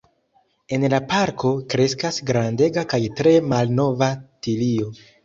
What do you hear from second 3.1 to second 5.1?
tre malnova tilio.